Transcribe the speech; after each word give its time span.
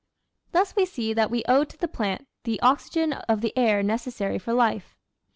Thus 0.51 0.75
we 0.75 0.87
see 0.87 1.13
that 1.13 1.29
we 1.29 1.43
owe 1.47 1.63
to 1.63 1.77
the 1.77 1.87
plant 1.87 2.27
the 2.43 2.59
oxygen 2.61 3.13
of 3.13 3.41
the 3.41 3.55
air 3.55 3.83
necessary 3.83 4.39
for 4.39 4.51
life. 4.51 4.95